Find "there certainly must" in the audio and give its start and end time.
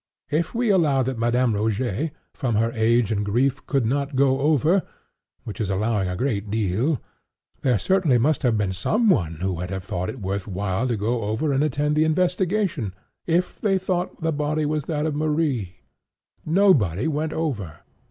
7.61-8.41